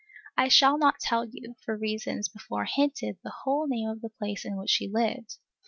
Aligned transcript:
I 0.35 0.47
shall 0.47 0.79
not 0.79 0.99
tell 0.99 1.25
you, 1.29 1.53
for 1.63 1.77
reasons 1.77 2.27
before 2.27 2.65
hinted, 2.65 3.19
the 3.23 3.35
whole 3.43 3.67
name 3.67 3.87
of 3.87 4.01
the 4.01 4.09
place 4.09 4.45
in 4.45 4.55
which 4.57 4.73
he 4.77 4.89
lived. 4.91 5.37